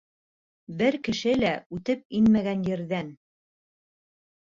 [0.79, 3.17] Бер кеше лә үтеп инмәгән ерҙән...